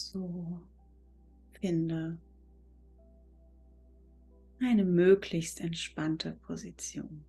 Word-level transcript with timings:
So, 0.00 0.60
finde 1.60 2.18
eine 4.60 4.84
möglichst 4.84 5.60
entspannte 5.60 6.38
Position. 6.46 7.24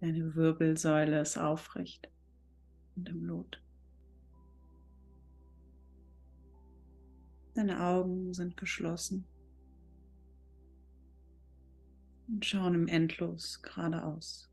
Deine 0.00 0.36
Wirbelsäule 0.36 1.20
ist 1.20 1.38
aufrecht 1.38 2.08
und 2.94 3.08
im 3.08 3.24
Lot. 3.24 3.60
Deine 7.54 7.80
Augen 7.80 8.32
sind 8.34 8.56
geschlossen 8.56 9.26
und 12.28 12.46
schauen 12.46 12.76
im 12.76 12.86
Endlos 12.86 13.60
geradeaus. 13.60 14.51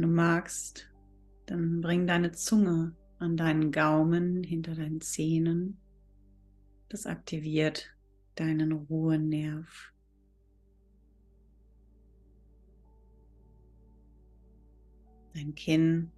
Wenn 0.00 0.08
du 0.08 0.14
magst, 0.14 0.90
dann 1.44 1.82
bring 1.82 2.06
deine 2.06 2.32
Zunge 2.32 2.96
an 3.18 3.36
deinen 3.36 3.70
Gaumen 3.70 4.42
hinter 4.42 4.74
deinen 4.74 5.02
Zähnen. 5.02 5.76
Das 6.88 7.04
aktiviert 7.04 7.94
deinen 8.34 8.72
Ruhenerv. 8.72 9.92
Dein 15.34 15.54
Kinn 15.54 16.10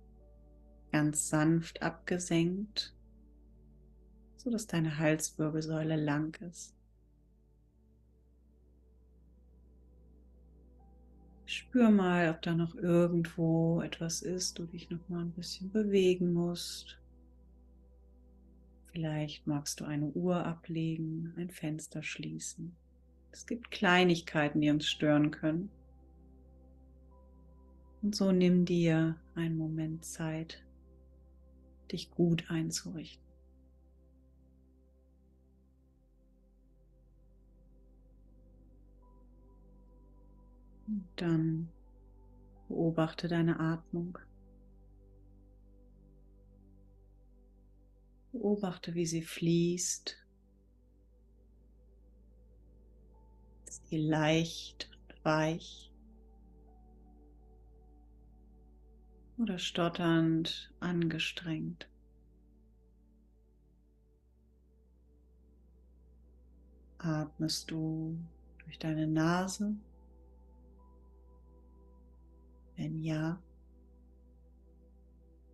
ganz 0.92 1.28
sanft 1.28 1.82
abgesenkt, 1.82 2.94
so 4.36 4.48
dass 4.48 4.68
deine 4.68 4.98
Halswirbelsäule 4.98 5.96
lang 5.96 6.40
ist. 6.40 6.76
Spür 11.52 11.90
mal, 11.90 12.30
ob 12.30 12.40
da 12.40 12.54
noch 12.54 12.74
irgendwo 12.74 13.82
etwas 13.82 14.22
ist, 14.22 14.58
du 14.58 14.64
dich 14.64 14.88
noch 14.88 15.06
mal 15.10 15.20
ein 15.20 15.32
bisschen 15.32 15.70
bewegen 15.70 16.32
musst. 16.32 16.98
Vielleicht 18.86 19.46
magst 19.46 19.80
du 19.80 19.84
eine 19.84 20.06
Uhr 20.06 20.46
ablegen, 20.46 21.34
ein 21.36 21.50
Fenster 21.50 22.02
schließen. 22.02 22.74
Es 23.32 23.44
gibt 23.46 23.70
Kleinigkeiten, 23.70 24.62
die 24.62 24.70
uns 24.70 24.86
stören 24.86 25.30
können. 25.30 25.70
Und 28.00 28.16
so 28.16 28.32
nimm 28.32 28.64
dir 28.64 29.16
einen 29.34 29.58
Moment 29.58 30.06
Zeit, 30.06 30.64
dich 31.90 32.10
gut 32.10 32.50
einzurichten. 32.50 33.31
Dann 41.16 41.68
beobachte 42.68 43.28
deine 43.28 43.60
Atmung. 43.60 44.18
Beobachte, 48.32 48.94
wie 48.94 49.06
sie 49.06 49.22
fließt. 49.22 50.16
Ist 53.66 53.90
die 53.90 53.98
leicht 53.98 54.90
und 55.08 55.24
weich? 55.24 55.92
Oder 59.38 59.58
stotternd 59.58 60.72
angestrengt? 60.80 61.88
Atmest 66.98 67.70
du 67.70 68.18
durch 68.58 68.78
deine 68.78 69.06
Nase 69.06 69.74
wenn 72.76 73.02
ja, 73.02 73.40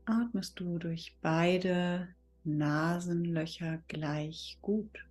atmest 0.05 0.59
du 0.59 0.79
durch 0.79 1.17
beide 1.21 2.09
Nasenlöcher 2.45 3.83
gleich 3.89 4.59
gut. 4.63 5.05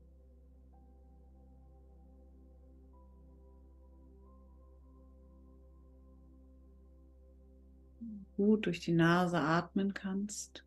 Gut 8.35 8.65
durch 8.67 8.79
die 8.79 8.91
Nase 8.91 9.39
atmen 9.39 9.93
kannst 9.93 10.63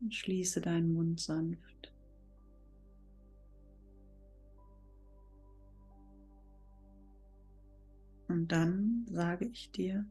und 0.00 0.14
schließe 0.14 0.60
deinen 0.60 0.92
Mund 0.92 1.20
sanft. 1.20 1.89
Und 8.30 8.52
dann 8.52 9.06
sage 9.10 9.46
ich 9.46 9.72
dir, 9.72 10.06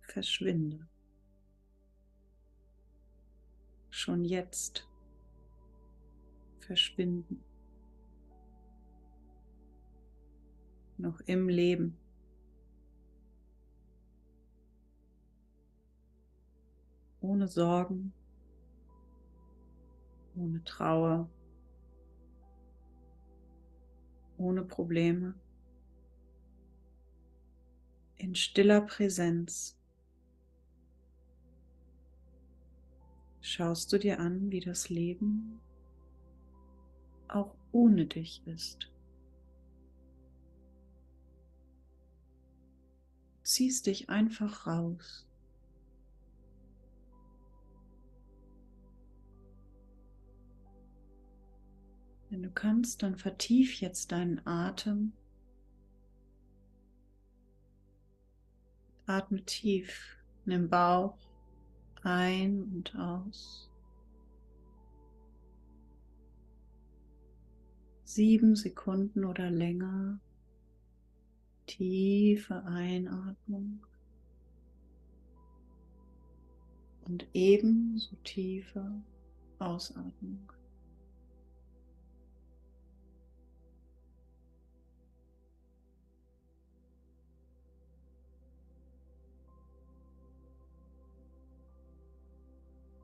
verschwinde. 0.00 0.88
Schon 3.90 4.24
jetzt 4.24 4.88
verschwinden. 6.58 7.44
Noch 10.96 11.20
im 11.26 11.48
Leben. 11.48 11.96
Ohne 17.20 17.46
Sorgen, 17.46 18.12
ohne 20.34 20.64
Trauer, 20.64 21.30
ohne 24.38 24.64
Probleme 24.64 25.36
in 28.18 28.34
stiller 28.34 28.80
Präsenz 28.80 29.78
schaust 33.40 33.92
du 33.92 33.98
dir 33.98 34.18
an, 34.20 34.50
wie 34.50 34.60
das 34.60 34.88
Leben 34.88 35.60
auch 37.28 37.54
ohne 37.72 38.06
dich 38.06 38.46
ist. 38.46 38.90
Ziehst 43.42 43.86
dich 43.86 44.10
einfach 44.10 44.66
raus. 44.66 45.26
Wenn 52.30 52.42
du 52.42 52.50
kannst, 52.50 53.02
dann 53.02 53.16
vertief 53.16 53.80
jetzt 53.80 54.12
deinen 54.12 54.46
Atem 54.46 55.14
Atme 59.08 59.42
tief 59.46 60.18
in 60.44 60.50
den 60.50 60.68
Bauch 60.68 61.16
ein 62.02 62.62
und 62.62 62.94
aus. 62.94 63.70
Sieben 68.04 68.54
Sekunden 68.54 69.24
oder 69.24 69.50
länger. 69.50 70.20
Tiefe 71.66 72.62
Einatmung. 72.64 73.80
Und 77.06 77.26
ebenso 77.32 78.14
tiefe 78.24 79.02
Ausatmung. 79.58 80.52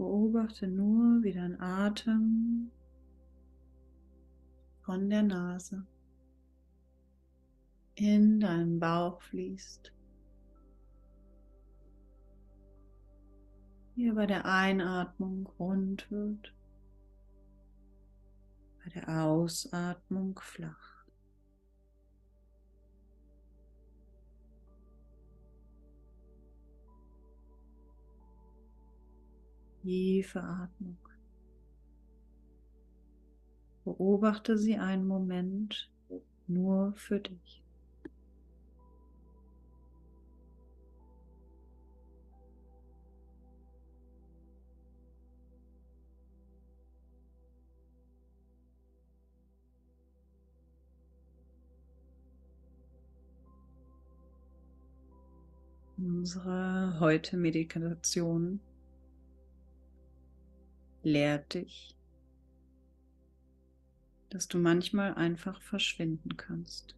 Beobachte 0.04 0.68
nur, 0.68 1.22
wie 1.22 1.32
dein 1.32 1.58
Atem 1.58 2.70
von 4.82 5.08
der 5.08 5.22
Nase 5.22 5.86
in 7.94 8.38
deinen 8.38 8.78
Bauch 8.78 9.22
fließt. 9.22 9.94
Wie 13.94 14.08
er 14.08 14.14
bei 14.14 14.26
der 14.26 14.44
Einatmung 14.44 15.46
rund 15.58 16.10
wird, 16.10 16.52
bei 18.84 18.90
der 18.90 19.08
Ausatmung 19.08 20.38
flach. 20.38 20.93
Tiefe 29.84 30.42
Atmung. 30.42 30.96
Beobachte 33.84 34.56
sie 34.56 34.78
einen 34.78 35.06
Moment 35.06 35.90
nur 36.46 36.94
für 36.94 37.20
dich. 37.20 37.62
Unsere 55.98 56.98
heute 57.00 57.36
Meditation 57.36 58.60
lehrt 61.04 61.54
dich, 61.54 61.96
dass 64.30 64.48
du 64.48 64.58
manchmal 64.58 65.14
einfach 65.14 65.60
verschwinden 65.60 66.36
kannst. 66.36 66.96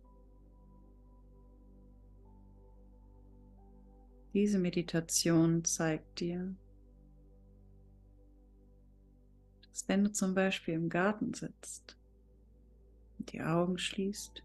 Diese 4.33 4.59
Meditation 4.59 5.65
zeigt 5.65 6.21
dir, 6.21 6.55
dass 9.69 9.89
wenn 9.89 10.05
du 10.05 10.13
zum 10.13 10.35
Beispiel 10.35 10.75
im 10.75 10.89
Garten 10.89 11.35
sitzt 11.35 11.99
und 13.19 13.33
die 13.33 13.43
Augen 13.43 13.79
schließt, 13.79 14.43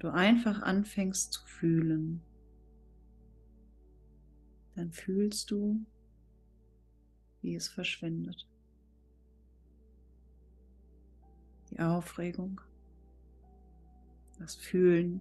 du 0.00 0.08
einfach 0.08 0.62
anfängst 0.62 1.32
zu 1.32 1.44
fühlen, 1.46 2.22
dann 4.74 4.92
fühlst 4.92 5.50
du, 5.50 5.84
wie 7.42 7.54
es 7.54 7.68
verschwindet. 7.68 8.46
Die 11.70 11.80
Aufregung, 11.80 12.60
das 14.38 14.54
Fühlen. 14.56 15.20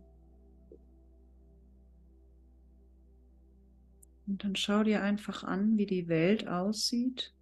Und 4.28 4.44
dann 4.44 4.56
schau 4.56 4.84
dir 4.84 5.02
einfach 5.02 5.44
an, 5.44 5.78
wie 5.78 5.86
die 5.86 6.08
Welt 6.08 6.48
aussieht, 6.48 7.34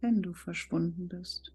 wenn 0.00 0.22
du 0.22 0.32
verschwunden 0.32 1.08
bist. 1.08 1.52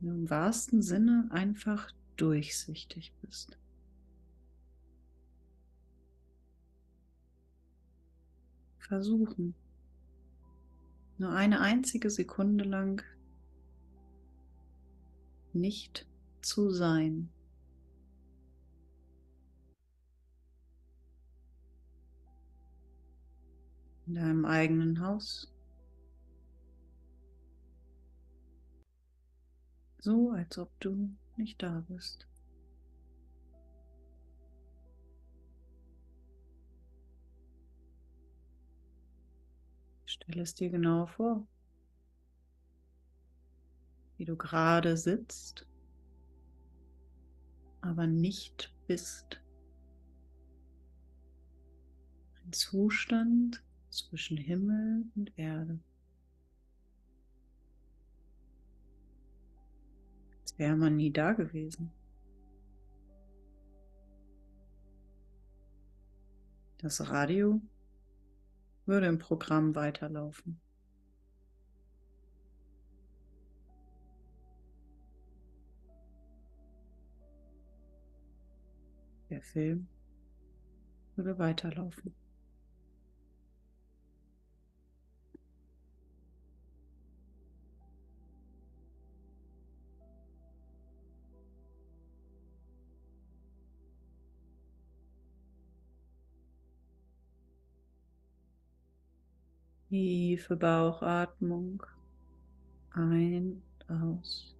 Wenn 0.00 0.08
du 0.08 0.14
im 0.14 0.30
wahrsten 0.30 0.82
Sinne 0.82 1.28
einfach 1.30 1.90
durchsichtig 2.16 3.12
bist. 3.22 3.58
Versuchen, 8.86 9.56
nur 11.18 11.32
eine 11.32 11.60
einzige 11.60 12.08
Sekunde 12.08 12.62
lang 12.62 13.02
nicht 15.52 16.06
zu 16.40 16.70
sein. 16.70 17.30
In 24.06 24.14
deinem 24.14 24.44
eigenen 24.44 25.00
Haus. 25.00 25.52
So 29.98 30.30
als 30.30 30.58
ob 30.58 30.70
du 30.78 31.10
nicht 31.36 31.60
da 31.60 31.84
bist. 31.88 32.28
Stell 40.16 40.40
es 40.40 40.54
dir 40.54 40.70
genau 40.70 41.06
vor, 41.06 41.46
wie 44.16 44.24
du 44.24 44.34
gerade 44.36 44.96
sitzt, 44.96 45.66
aber 47.82 48.06
nicht 48.06 48.74
bist. 48.86 49.42
Ein 52.42 52.52
Zustand 52.52 53.62
zwischen 53.90 54.38
Himmel 54.38 55.04
und 55.14 55.38
Erde. 55.38 55.78
Als 60.40 60.58
wäre 60.58 60.76
man 60.76 60.96
nie 60.96 61.12
da 61.12 61.34
gewesen. 61.34 61.92
Das 66.78 67.10
Radio 67.10 67.60
würde 68.86 69.06
im 69.06 69.18
Programm 69.18 69.74
weiterlaufen. 69.74 70.60
Der 79.28 79.42
Film 79.42 79.88
würde 81.16 81.38
weiterlaufen. 81.38 82.14
Tiefe 99.96 100.56
Bauchatmung. 100.56 101.82
Ein 102.90 103.62
aus. 103.88 104.54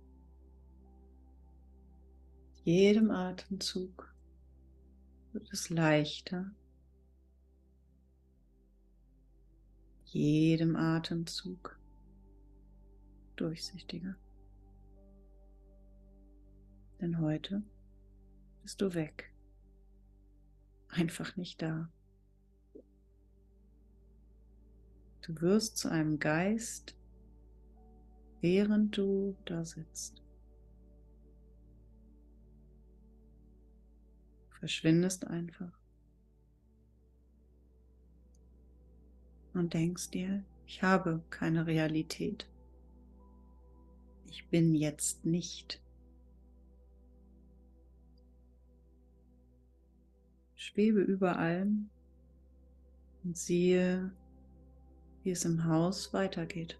Mit 2.54 2.64
jedem 2.64 3.10
Atemzug 3.10 4.14
wird 5.34 5.52
es 5.52 5.68
leichter. 5.68 6.50
jedem 10.06 10.74
Atemzug 10.74 11.78
durchsichtiger. 13.34 14.16
Denn 16.98 17.20
heute 17.20 17.62
bist 18.62 18.80
du 18.80 18.94
weg. 18.94 19.30
Einfach 20.88 21.36
nicht 21.36 21.60
da. 21.60 21.90
Du 25.26 25.40
wirst 25.40 25.76
zu 25.76 25.90
einem 25.90 26.20
Geist, 26.20 26.96
während 28.40 28.96
du 28.96 29.36
da 29.44 29.64
sitzt. 29.64 30.22
Verschwindest 34.60 35.26
einfach 35.26 35.72
und 39.52 39.74
denkst 39.74 40.10
dir, 40.10 40.44
ich 40.64 40.84
habe 40.84 41.24
keine 41.30 41.66
Realität. 41.66 42.48
Ich 44.28 44.46
bin 44.48 44.76
jetzt 44.76 45.24
nicht. 45.24 45.82
Schwebe 50.54 51.00
über 51.00 51.36
allem 51.36 51.90
und 53.24 53.36
siehe 53.36 54.12
wie 55.26 55.32
es 55.32 55.44
im 55.44 55.64
Haus 55.64 56.14
weitergeht. 56.14 56.78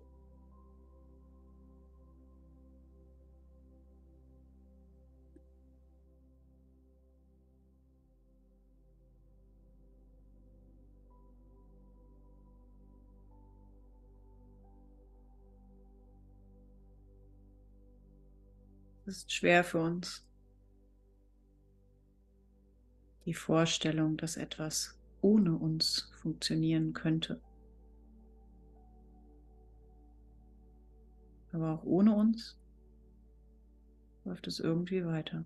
Es 19.07 19.17
ist 19.17 19.33
schwer 19.33 19.65
für 19.65 19.81
uns. 19.81 20.25
Die 23.25 23.35
Vorstellung, 23.35 24.17
dass 24.17 24.37
etwas 24.37 24.97
ohne 25.21 25.57
uns 25.57 26.13
funktionieren 26.23 26.93
könnte. 26.93 27.41
Aber 31.53 31.73
auch 31.73 31.85
ohne 31.85 32.15
uns 32.15 32.59
läuft 34.25 34.47
es 34.47 34.61
irgendwie 34.61 35.05
weiter. 35.05 35.45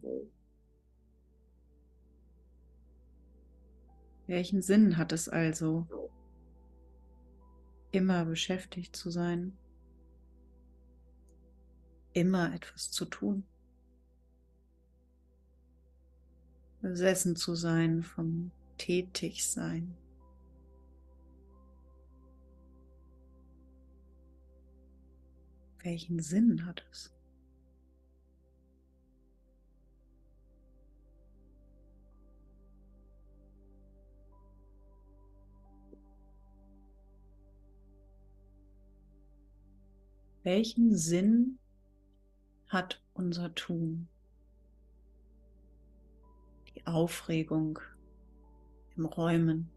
Welchen 4.26 4.62
Sinn 4.62 4.97
hat 4.97 5.12
es 5.12 5.28
also, 5.28 5.87
immer 7.92 8.25
beschäftigt 8.25 8.95
zu 8.95 9.11
sein, 9.11 9.57
immer 12.12 12.54
etwas 12.54 12.90
zu 12.90 13.04
tun, 13.04 13.45
besessen 16.80 17.37
zu 17.37 17.54
sein 17.54 18.02
vom 18.02 18.52
Tätigsein? 18.78 19.97
Welchen 25.82 26.20
Sinn 26.20 26.66
hat 26.66 26.84
es? 26.90 27.10
Welchen 40.42 40.96
Sinn 40.96 41.58
hat 42.68 43.02
unser 43.14 43.54
Tun? 43.54 44.08
die 46.80 46.87
Aufregung 46.87 47.78
im 48.96 49.04
Räumen. 49.04 49.70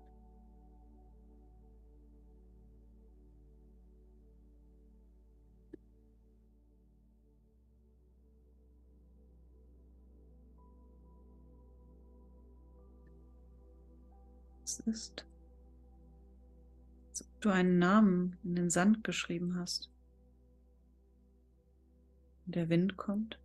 Es 14.73 14.79
ist, 14.87 15.25
als 17.09 17.21
ob 17.21 17.41
du 17.41 17.49
einen 17.51 17.77
Namen 17.77 18.39
in 18.43 18.55
den 18.55 18.71
Sand 18.71 19.03
geschrieben 19.03 19.55
hast. 19.55 19.91
Und 22.47 22.55
der 22.55 22.69
Wind 22.69 22.97
kommt 22.97 23.37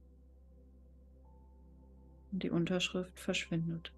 und 2.32 2.42
die 2.42 2.48
Unterschrift 2.48 3.20
verschwindet. 3.20 3.92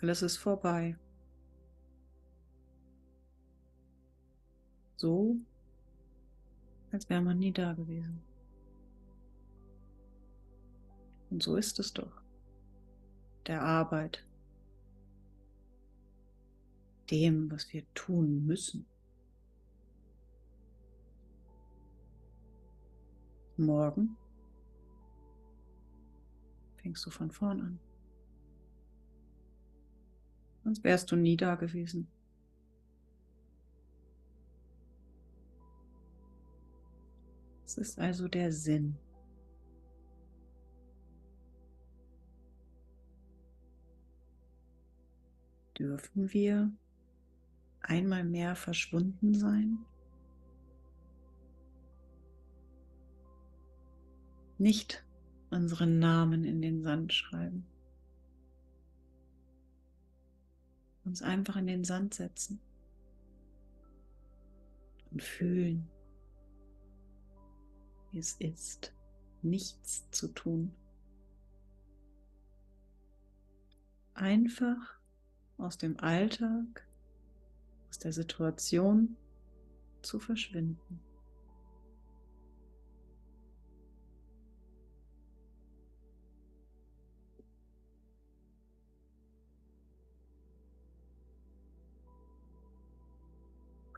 Alles 0.00 0.22
ist 0.22 0.38
vorbei. 0.38 0.96
So, 4.96 5.36
als 6.92 7.10
wäre 7.10 7.20
man 7.20 7.38
nie 7.38 7.52
da 7.52 7.74
gewesen. 7.74 8.22
Und 11.28 11.42
so 11.42 11.56
ist 11.56 11.78
es 11.78 11.92
doch. 11.92 12.22
Der 13.48 13.62
Arbeit. 13.62 14.24
Dem, 17.10 17.50
was 17.50 17.72
wir 17.72 17.82
tun 17.94 18.46
müssen. 18.46 18.86
Morgen 23.56 24.16
fängst 26.76 27.04
du 27.04 27.10
von 27.10 27.30
vorn 27.30 27.60
an. 27.60 27.78
Sonst 30.64 30.84
wärst 30.84 31.10
du 31.10 31.16
nie 31.16 31.36
da 31.36 31.54
gewesen. 31.54 32.08
Es 37.64 37.76
ist 37.76 37.98
also 37.98 38.28
der 38.28 38.52
Sinn. 38.52 38.96
Dürfen 45.78 46.32
wir 46.32 46.72
einmal 47.80 48.24
mehr 48.24 48.56
verschwunden 48.56 49.34
sein? 49.34 49.78
Nicht 54.58 55.06
unseren 55.50 56.00
Namen 56.00 56.44
in 56.44 56.60
den 56.60 56.82
Sand 56.82 57.12
schreiben. 57.12 57.64
Uns 61.04 61.22
einfach 61.22 61.54
in 61.56 61.68
den 61.68 61.84
Sand 61.84 62.12
setzen 62.12 62.60
und 65.12 65.22
fühlen, 65.22 65.88
wie 68.10 68.18
es 68.18 68.32
ist, 68.40 68.92
nichts 69.42 70.10
zu 70.10 70.26
tun. 70.28 70.74
Einfach 74.14 74.97
aus 75.58 75.76
dem 75.78 75.98
Alltag, 76.00 76.86
aus 77.90 77.98
der 77.98 78.12
Situation 78.12 79.16
zu 80.02 80.18
verschwinden. 80.18 81.00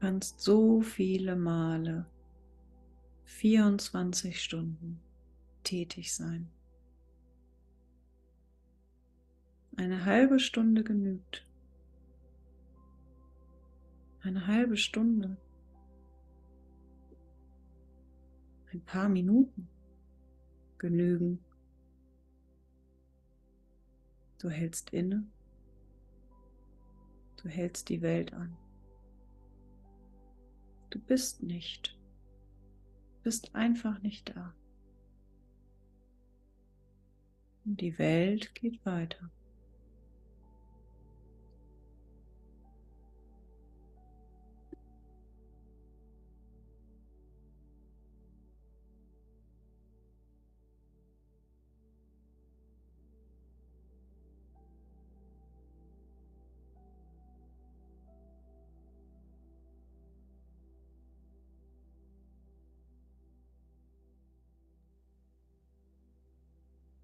kannst 0.01 0.41
so 0.41 0.81
viele 0.81 1.37
Male 1.37 2.07
24 3.25 4.43
Stunden 4.43 5.01
tätig 5.63 6.15
sein. 6.15 6.51
Eine 9.77 10.05
halbe 10.05 10.41
Stunde 10.41 10.83
genügt. 10.83 11.47
Eine 14.23 14.47
halbe 14.47 14.77
Stunde. 14.77 15.39
Ein 18.73 18.85
paar 18.85 19.09
Minuten 19.09 19.69
genügen. 20.79 21.43
Du 24.39 24.51
hältst 24.51 24.91
inne. 24.91 25.27
Du 27.43 27.49
hältst 27.49 27.89
die 27.89 28.03
Welt 28.03 28.35
an. 28.35 28.57
Du 30.91 30.99
bist 30.99 31.43
nicht. 31.43 31.99
Bist 33.23 33.55
einfach 33.55 34.03
nicht 34.03 34.37
da. 34.37 34.55
Und 37.65 37.81
die 37.81 37.99
Welt 37.99 38.55
geht 38.55 38.85
weiter. 38.85 39.31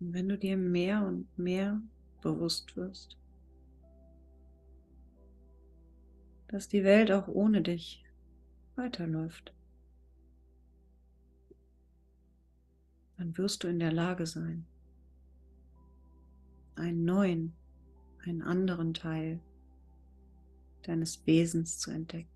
Und 0.06 0.14
wenn 0.14 0.28
du 0.28 0.38
dir 0.38 0.56
mehr 0.56 1.04
und 1.04 1.36
mehr 1.36 1.82
bewusst 2.22 2.76
wirst, 2.76 3.18
dass 6.46 6.68
die 6.68 6.84
Welt 6.84 7.10
auch 7.10 7.26
ohne 7.26 7.60
dich 7.60 8.04
weiterläuft, 8.76 9.52
dann 13.16 13.36
wirst 13.36 13.64
du 13.64 13.66
in 13.66 13.80
der 13.80 13.90
Lage 13.90 14.28
sein, 14.28 14.64
einen 16.76 17.04
neuen, 17.04 17.56
einen 18.24 18.42
anderen 18.42 18.94
Teil 18.94 19.40
deines 20.84 21.26
Wesens 21.26 21.80
zu 21.80 21.90
entdecken. 21.90 22.30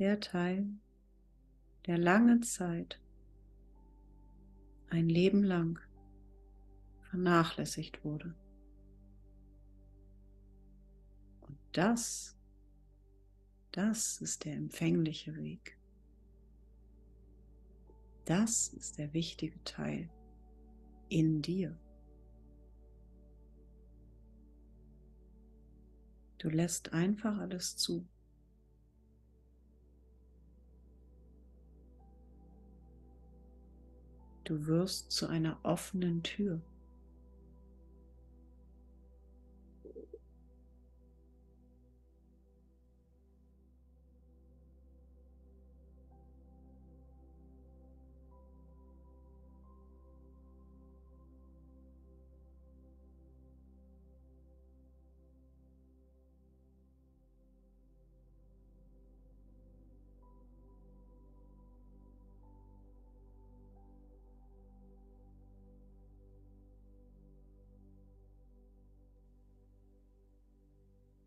Der 0.00 0.18
Teil, 0.18 0.66
der 1.86 1.98
lange 1.98 2.40
Zeit 2.40 2.98
ein 4.94 5.08
Leben 5.08 5.42
lang 5.42 5.80
vernachlässigt 7.10 8.04
wurde. 8.04 8.32
Und 11.40 11.58
das, 11.72 12.38
das 13.72 14.20
ist 14.20 14.44
der 14.44 14.54
empfängliche 14.54 15.34
Weg. 15.34 15.76
Das 18.24 18.68
ist 18.68 18.98
der 18.98 19.12
wichtige 19.12 19.62
Teil 19.64 20.08
in 21.08 21.42
dir. 21.42 21.76
Du 26.38 26.48
lässt 26.50 26.92
einfach 26.92 27.36
alles 27.38 27.76
zu. 27.76 28.06
Du 34.44 34.66
wirst 34.66 35.10
zu 35.10 35.26
einer 35.26 35.58
offenen 35.62 36.22
Tür. 36.22 36.60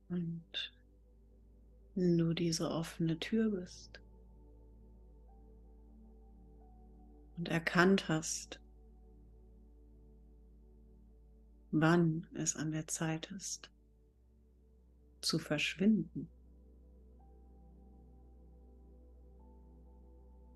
Und 0.09 0.73
wenn 1.95 2.17
du 2.17 2.33
diese 2.33 2.69
offene 2.69 3.19
Tür 3.19 3.49
bist, 3.51 3.99
und 7.37 7.49
erkannt 7.49 8.09
hast, 8.09 8.59
wann 11.71 12.27
es 12.33 12.55
an 12.55 12.71
der 12.71 12.87
Zeit 12.87 13.31
ist, 13.31 13.69
zu 15.21 15.39
verschwinden. 15.39 16.29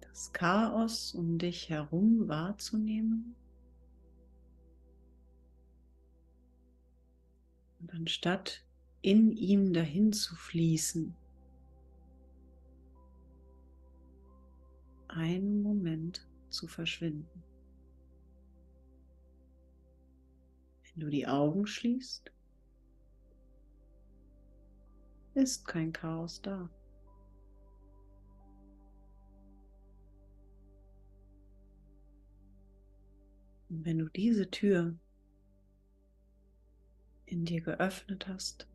Das 0.01 0.33
Chaos 0.33 1.13
um 1.13 1.37
dich 1.37 1.69
herum 1.69 2.27
wahrzunehmen 2.27 3.35
und 7.79 7.93
anstatt 7.93 8.63
in 9.01 9.31
ihm 9.31 9.73
dahin 9.73 10.13
zu 10.13 10.35
fließen, 10.35 11.15
einen 15.07 15.61
Moment 15.61 16.27
zu 16.49 16.67
verschwinden. 16.67 17.43
Wenn 20.83 20.99
du 20.99 21.09
die 21.09 21.27
Augen 21.27 21.65
schließt, 21.65 22.31
ist 25.33 25.65
kein 25.65 25.93
Chaos 25.93 26.41
da. 26.41 26.69
Und 33.69 33.85
wenn 33.85 33.99
du 33.99 34.09
diese 34.09 34.51
Tür 34.51 34.99
in 37.25 37.45
dir 37.45 37.61
geöffnet 37.61 38.27
hast, 38.27 38.70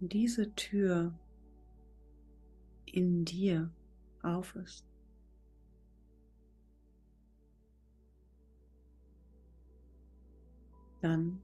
diese 0.00 0.54
Tür 0.54 1.18
in 2.84 3.24
dir 3.24 3.70
auf 4.22 4.54
ist, 4.56 4.84
dann 11.00 11.42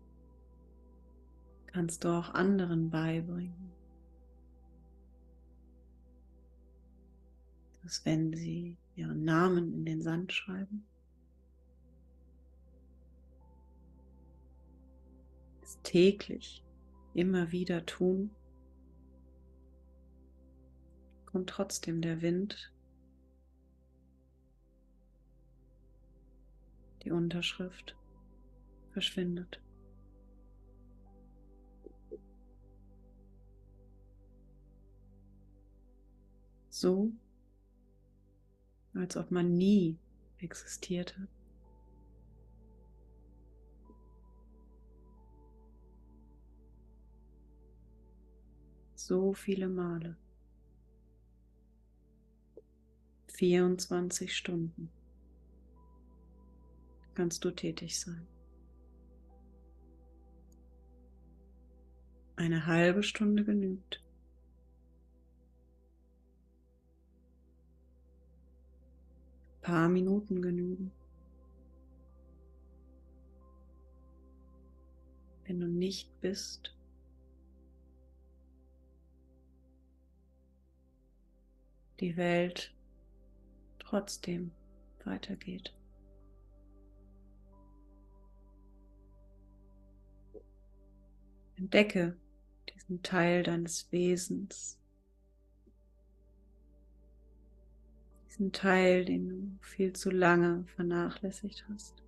kannst 1.67 2.05
du 2.05 2.09
auch 2.09 2.35
anderen 2.35 2.91
beibringen, 2.91 3.73
dass 7.83 8.05
wenn 8.05 8.33
sie 8.35 8.77
ihren 8.97 9.25
Namen 9.25 9.73
in 9.75 9.85
den 9.85 10.03
Sand 10.03 10.33
schreiben, 10.33 10.85
es 15.63 15.79
täglich 15.83 16.65
immer 17.15 17.53
wieder 17.53 17.85
tun, 17.87 18.31
kommt 21.33 21.49
trotzdem 21.51 22.01
der 22.01 22.23
Wind, 22.23 22.73
die 27.03 27.11
Unterschrift 27.11 27.97
verschwindet. 28.93 29.61
So, 36.69 37.13
als 38.95 39.17
ob 39.17 39.31
man 39.31 39.57
nie 39.57 39.99
existiert 40.39 41.17
hat. 41.19 41.29
So 48.95 49.35
viele 49.35 49.69
Male. 49.69 50.17
24 53.41 54.37
Stunden 54.37 54.91
kannst 57.15 57.43
du 57.43 57.51
tätig 57.51 57.99
sein. 57.99 58.27
Eine 62.37 62.67
halbe 62.67 63.03
Stunde 63.03 63.43
genügt. 63.43 64.05
Ein 69.55 69.63
paar 69.63 69.89
Minuten 69.89 70.43
genügen. 70.43 70.93
Wenn 75.47 75.61
du 75.61 75.67
nicht 75.67 76.21
bist, 76.21 76.77
die 82.01 82.19
Welt 82.19 82.75
trotzdem 83.91 84.53
weitergeht. 85.05 85.75
Entdecke 91.57 92.17
diesen 92.73 93.03
Teil 93.03 93.43
deines 93.43 93.91
Wesens, 93.91 94.79
diesen 98.29 98.53
Teil, 98.53 99.05
den 99.05 99.29
du 99.29 99.59
viel 99.61 99.93
zu 99.93 100.11
lange 100.11 100.65
vernachlässigt 100.77 101.67
hast. 101.69 102.03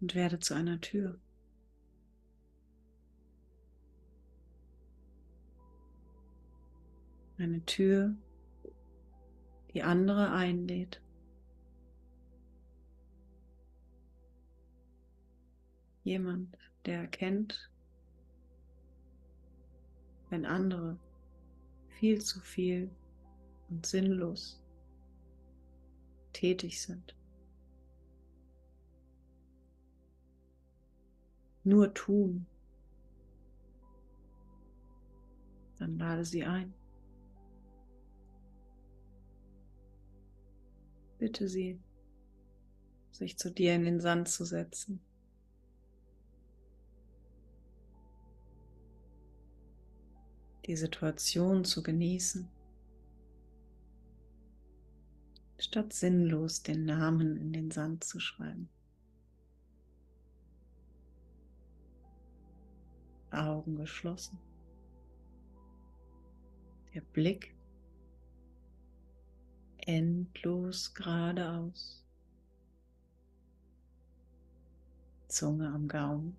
Und 0.00 0.14
werde 0.14 0.38
zu 0.38 0.54
einer 0.54 0.80
Tür. 0.80 1.18
Eine 7.38 7.64
Tür, 7.66 8.14
die 9.74 9.82
andere 9.82 10.32
einlädt. 10.32 11.02
Jemand, 16.02 16.56
der 16.86 17.00
erkennt, 17.00 17.70
wenn 20.30 20.46
andere 20.46 20.98
viel 21.98 22.22
zu 22.22 22.40
viel 22.40 22.90
und 23.68 23.84
sinnlos 23.84 24.62
tätig 26.32 26.80
sind. 26.80 27.14
Nur 31.64 31.92
tun. 31.92 32.46
Dann 35.78 35.98
lade 35.98 36.24
sie 36.24 36.44
ein. 36.44 36.72
Bitte 41.18 41.48
sie, 41.48 41.80
sich 43.10 43.38
zu 43.38 43.50
dir 43.50 43.74
in 43.74 43.84
den 43.84 44.00
Sand 44.00 44.28
zu 44.28 44.44
setzen. 44.44 45.00
Die 50.66 50.76
Situation 50.76 51.64
zu 51.64 51.82
genießen, 51.82 52.48
statt 55.58 55.92
sinnlos 55.92 56.62
den 56.62 56.84
Namen 56.84 57.36
in 57.36 57.52
den 57.52 57.70
Sand 57.70 58.04
zu 58.04 58.20
schreiben. 58.20 58.68
Augen 63.30 63.76
geschlossen. 63.76 64.38
Der 66.94 67.00
Blick 67.00 67.55
endlos 69.86 70.92
geradeaus. 70.94 72.04
Zunge 75.28 75.68
am 75.68 75.88
Gaumen. 75.88 76.36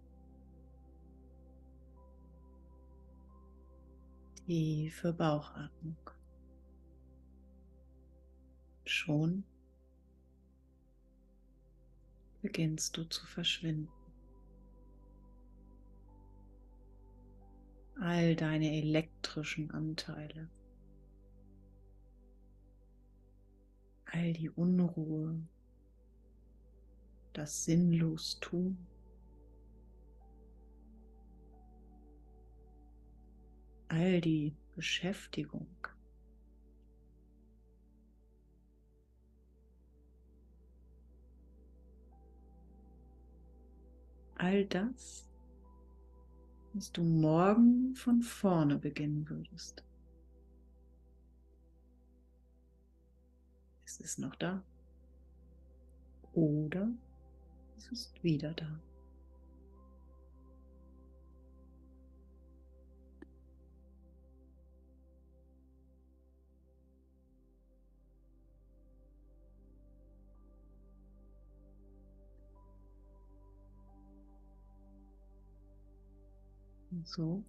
Tiefe 4.45 5.13
Bauchatmung. 5.13 5.97
Schon 8.85 9.43
beginnst 12.41 12.95
du 12.95 13.03
zu 13.03 13.25
verschwinden. 13.25 13.89
All 17.99 18.35
deine 18.35 18.71
elektrischen 18.77 19.71
Anteile 19.71 20.49
all 24.11 24.33
die 24.33 24.49
Unruhe, 24.49 25.41
das 27.33 27.65
sinnlos 27.65 28.39
tun. 28.39 28.77
All 33.89 34.21
die 34.21 34.55
Beschäftigung. 34.75 35.67
All 44.35 44.65
das, 44.65 45.27
was 46.73 46.91
du 46.91 47.03
morgen 47.03 47.95
von 47.95 48.21
vorne 48.21 48.77
beginnen 48.77 49.27
würdest. 49.29 49.86
Ist 53.99 54.19
noch 54.19 54.35
da. 54.35 54.63
Oder 56.33 56.89
es 57.77 57.87
ist 57.91 58.23
wieder 58.23 58.53
da. 58.53 58.79
Und 76.91 77.07
so 77.07 77.43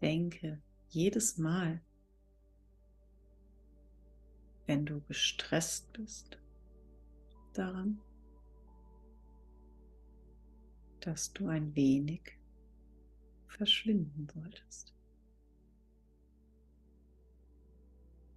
denke 0.00 0.62
jedes 0.88 1.38
Mal, 1.38 1.80
wenn 4.68 4.84
du 4.84 5.00
gestresst 5.00 5.90
bist, 5.94 6.38
daran, 7.54 7.98
dass 11.00 11.32
du 11.32 11.48
ein 11.48 11.74
wenig 11.74 12.38
verschwinden 13.46 14.28
solltest. 14.28 14.94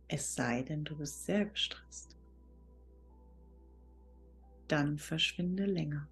Es 0.08 0.34
sei 0.34 0.63
denn, 0.63 0.86
du 0.86 0.98
bist 0.98 1.26
sehr 1.26 1.46
gestresst. 1.46 2.17
Dann 4.70 4.98
verschwinde 4.98 5.65
länger. 5.65 6.08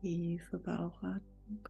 Tiefe 0.00 0.58
Bauchatmung. 0.58 1.68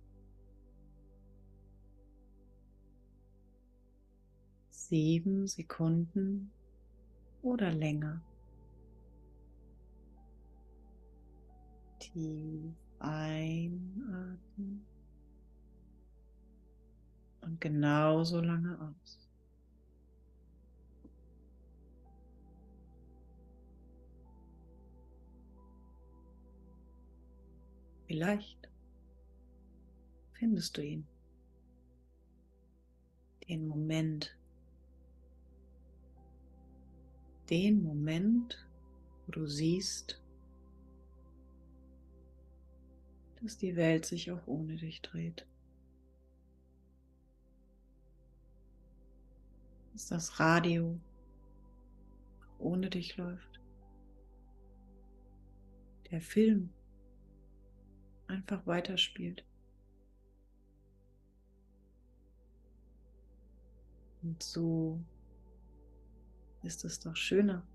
Sieben 4.71 5.47
Sekunden 5.47 6.53
oder 7.43 7.73
länger. 7.73 8.23
Tief 11.99 12.75
einatmen 13.01 14.87
und 17.41 17.61
genauso 17.61 18.41
lange 18.41 18.79
aus. 18.81 19.22
Vielleicht 28.13 28.69
findest 30.35 30.77
du 30.77 30.83
ihn. 30.83 31.07
Den 33.49 33.67
Moment. 33.67 34.37
Den 37.49 37.83
Moment, 37.83 38.69
wo 39.25 39.33
du 39.33 39.47
siehst, 39.47 40.23
dass 43.41 43.57
die 43.57 43.77
Welt 43.77 44.05
sich 44.05 44.31
auch 44.31 44.47
ohne 44.47 44.77
dich 44.77 45.01
dreht. 45.01 45.47
Dass 49.95 50.09
das 50.09 50.39
Radio 50.39 51.01
ohne 52.59 52.91
dich 52.91 53.17
läuft. 53.17 53.59
Der 56.11 56.21
Film 56.21 56.75
einfach 58.33 58.67
weiterspielt. 58.67 59.45
Und 64.23 64.43
so 64.43 65.01
ist 66.63 66.85
es 66.85 67.01
doch 67.01 67.17
schöner, 67.17 67.67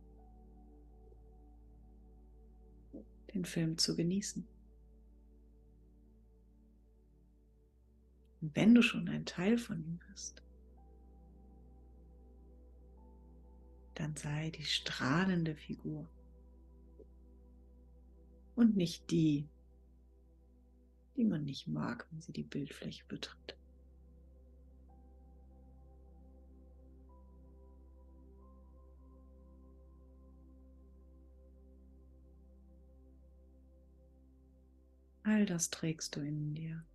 den 3.34 3.46
Film 3.46 3.78
zu 3.78 3.96
genießen. 3.96 4.48
Und 8.42 8.56
wenn 8.56 8.74
du 8.74 8.82
schon 8.82 9.10
ein 9.10 9.26
Teil 9.26 9.58
von 9.58 9.84
ihm 9.84 10.00
bist, 10.10 10.42
dann 13.96 14.16
sei 14.16 14.52
die 14.52 14.64
strahlende 14.64 15.56
Figur 15.56 16.08
und 18.56 18.78
nicht 18.78 19.10
die, 19.12 19.50
die 21.18 21.26
man 21.26 21.44
nicht 21.44 21.68
mag, 21.68 22.08
wenn 22.12 22.22
sie 22.22 22.32
die 22.32 22.44
Bildfläche 22.44 23.04
betritt. 23.08 23.58
All 35.24 35.46
das 35.46 35.70
trägst 35.70 36.16
du 36.16 36.22
in 36.22 36.54
dir. 36.54 36.86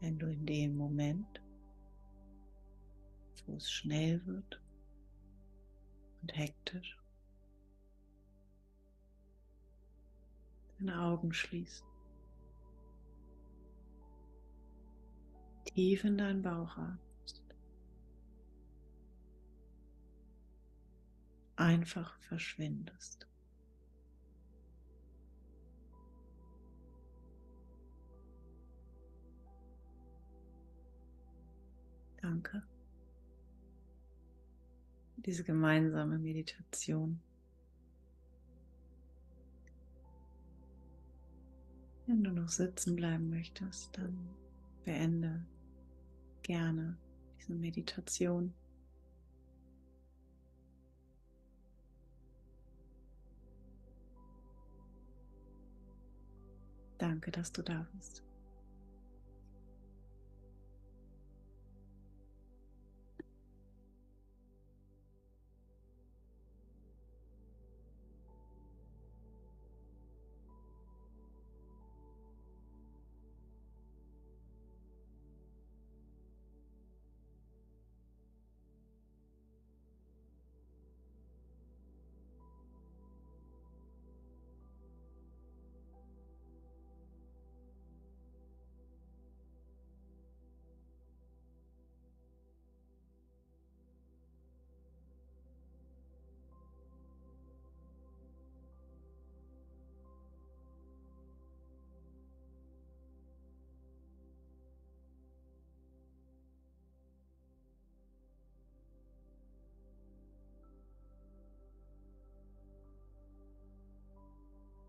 Wenn 0.00 0.18
du 0.18 0.26
in 0.30 0.44
dem 0.44 0.76
Moment, 0.76 1.40
wo 3.46 3.54
es 3.54 3.70
schnell 3.70 4.24
wird 4.26 4.60
und 6.20 6.36
hektisch, 6.36 6.98
deine 10.78 11.00
Augen 11.00 11.32
schließt. 11.32 11.84
Tief 15.64 16.04
in 16.04 16.18
deinen 16.18 16.42
Bauch 16.42 16.76
atmest. 16.76 17.42
Einfach 21.56 22.18
verschwindest. 22.20 23.26
Danke. 32.20 32.62
Diese 35.16 35.44
gemeinsame 35.44 36.18
Meditation. 36.18 37.20
Wenn 42.06 42.22
du 42.22 42.30
noch 42.30 42.48
sitzen 42.48 42.94
bleiben 42.94 43.30
möchtest, 43.30 43.96
dann 43.98 44.16
beende 44.84 45.44
gerne 46.42 46.96
diese 47.38 47.52
Meditation. 47.54 48.54
Danke, 56.98 57.30
dass 57.32 57.52
du 57.52 57.62
da 57.62 57.86
bist. 57.92 58.25